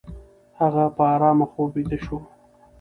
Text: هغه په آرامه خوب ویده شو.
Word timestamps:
هغه 0.59 0.83
په 0.95 1.03
آرامه 1.13 1.45
خوب 1.51 1.69
ویده 1.75 1.97
شو. 2.05 2.17